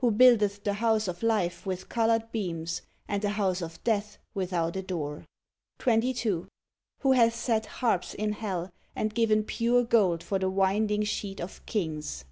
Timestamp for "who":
0.00-0.10, 6.98-7.12